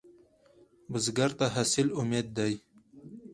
[0.91, 2.53] بزګر ته حاصل امید دی